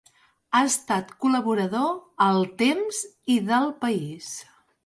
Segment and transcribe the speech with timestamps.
[0.51, 1.93] Ha estat col·laborador
[2.25, 3.05] a El Temps
[3.35, 4.35] i d'El País.